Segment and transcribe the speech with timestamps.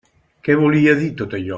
[0.47, 1.49] Què volia dir tot allò?